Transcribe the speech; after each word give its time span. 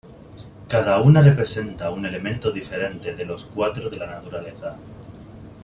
Cada 0.67 0.97
una 0.99 1.21
representa 1.21 1.91
un 1.91 2.07
elemento 2.07 2.51
diferente 2.51 3.13
de 3.13 3.23
los 3.23 3.45
cuatro 3.45 3.87
de 3.87 3.97
la 3.97 4.07
naturaleza. 4.07 4.75